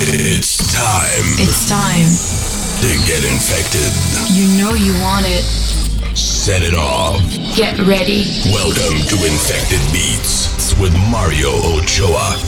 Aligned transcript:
It's 0.00 0.58
time 0.72 1.26
It's 1.42 1.68
time. 1.68 2.06
to 2.80 2.86
get 3.04 3.24
infected. 3.24 3.90
You 4.30 4.46
know 4.62 4.74
you 4.74 4.92
want 5.02 5.26
it. 5.26 5.42
Set 6.16 6.62
it 6.62 6.72
off. 6.74 7.18
Get 7.56 7.76
ready. 7.80 8.22
Welcome 8.46 8.94
to 9.08 9.16
Infected 9.26 9.80
Beats 9.92 10.78
with 10.78 10.92
Mario 11.10 11.50
Ochoa. 11.50 12.38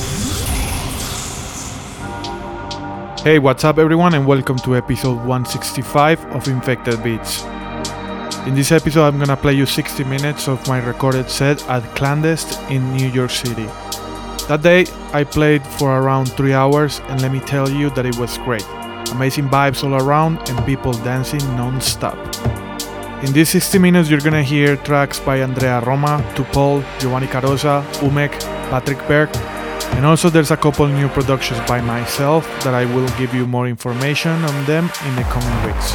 Hey, 3.25 3.41
what's 3.41 3.65
up, 3.65 3.79
everyone, 3.79 4.15
and 4.15 4.29
welcome 4.29 4.59
to 4.59 4.77
episode 4.77 5.17
165 5.27 6.25
of 6.27 6.47
Infected 6.47 7.03
Beats. 7.03 7.43
In 8.47 8.55
this 8.55 8.71
episode, 8.71 9.07
I'm 9.09 9.19
gonna 9.19 9.37
play 9.37 9.55
you 9.55 9.67
60 9.67 10.05
minutes 10.05 10.47
of 10.47 10.65
my 10.69 10.79
recorded 10.79 11.29
set 11.29 11.69
at 11.69 11.83
Klandest 11.97 12.71
in 12.71 12.93
New 12.97 13.09
York 13.09 13.31
City. 13.33 13.67
That 14.51 14.63
day, 14.63 14.87
I 15.13 15.23
played 15.23 15.65
for 15.79 15.97
around 15.97 16.27
3 16.33 16.55
hours, 16.55 17.01
and 17.07 17.23
let 17.23 17.31
me 17.31 17.39
tell 17.39 17.71
you 17.71 17.89
that 17.91 18.05
it 18.05 18.19
was 18.19 18.37
great. 18.39 18.67
Amazing 19.13 19.49
vibes 19.49 19.85
all 19.85 19.95
around, 19.95 20.39
and 20.51 20.67
people 20.67 20.93
dancing 21.05 21.39
non 21.55 21.81
stop. 21.81 22.19
In 23.23 23.33
these 23.33 23.51
60 23.51 23.79
minutes, 23.79 24.11
you're 24.11 24.19
gonna 24.19 24.43
hear 24.43 24.75
tracks 24.79 25.21
by 25.21 25.41
Andrea 25.41 25.79
Roma, 25.87 26.19
Tupol, 26.35 26.83
Giovanni 26.99 27.29
Carosa, 27.29 27.85
Umek, 28.03 28.33
Patrik 28.71 28.99
Berg, 29.07 29.29
and 29.95 30.05
also 30.05 30.29
there's 30.29 30.51
a 30.51 30.57
couple 30.57 30.89
new 30.89 31.09
productions 31.11 31.61
by 31.69 31.81
myself 31.81 32.43
that 32.65 32.75
I 32.75 32.87
will 32.87 33.09
give 33.21 33.33
you 33.33 33.47
more 33.47 33.69
information 33.69 34.33
on 34.33 34.65
them 34.65 34.91
in 35.07 35.15
the 35.15 35.23
coming 35.31 35.57
weeks. 35.65 35.95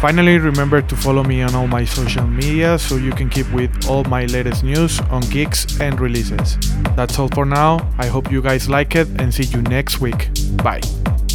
Finally, 0.00 0.38
remember 0.38 0.80
to 0.80 0.96
follow 0.96 1.22
me 1.22 1.42
on 1.42 1.54
all 1.54 1.66
my 1.66 1.84
social 1.84 2.26
media 2.26 2.78
so 2.78 2.96
you 2.96 3.12
can 3.12 3.28
keep 3.28 3.46
with 3.52 3.70
all 3.86 4.02
my 4.04 4.24
latest 4.24 4.64
news 4.64 4.98
on 5.10 5.20
gigs 5.28 5.78
and 5.78 6.00
releases. 6.00 6.56
That's 6.96 7.18
all 7.18 7.28
for 7.28 7.44
now. 7.44 7.86
I 7.98 8.06
hope 8.06 8.32
you 8.32 8.40
guys 8.40 8.66
like 8.66 8.96
it 8.96 9.06
and 9.20 9.32
see 9.32 9.42
you 9.42 9.60
next 9.60 10.00
week. 10.00 10.30
Bye. 10.64 10.80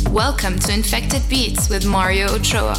Welcome 0.09 0.57
to 0.57 0.73
Infected 0.73 1.21
Beats 1.29 1.69
with 1.69 1.85
Mario 1.85 2.25
Ochoa. 2.33 2.73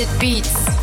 It 0.00 0.20
beats. 0.20 0.77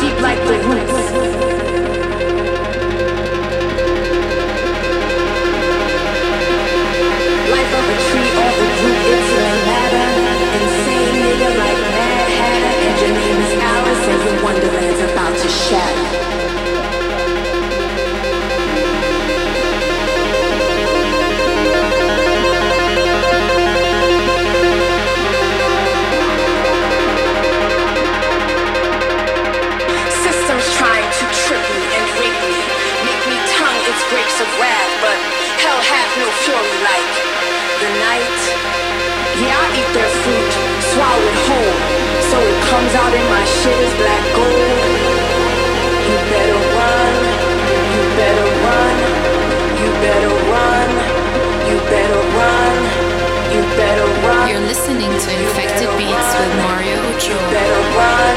Deep 0.00 0.20
like 0.20 0.38
my 0.44 0.58
roots. 0.66 0.95
comes 42.70 42.94
out 42.98 43.14
in 43.14 43.26
my 43.30 43.44
shit 43.44 43.78
is 43.78 43.94
black 43.94 44.24
gold. 44.34 44.90
You 46.06 46.16
better 46.34 46.60
run, 46.74 47.14
you 47.94 48.02
better 48.18 48.48
run, 48.66 48.96
you 49.78 49.88
better 50.02 50.32
run, 50.50 50.88
you 51.70 51.76
better 51.94 52.22
run, 52.34 52.76
you 53.54 53.62
better 53.78 54.08
run. 54.26 54.48
You're 54.50 54.66
listening 54.66 55.12
to 55.14 55.28
Infected 55.42 55.90
Beats 55.98 56.30
with 56.38 56.54
Mario 56.66 56.98
Ochoa. 57.14 57.38
You 57.38 57.38
better 57.54 57.82
run, 57.94 58.34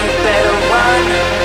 you 0.00 0.10
better 0.24 0.54
run. 0.72 1.41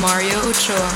Mario 0.00 0.38
Ochoa. 0.48 0.87